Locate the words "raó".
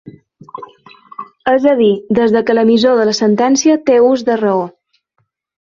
4.45-4.69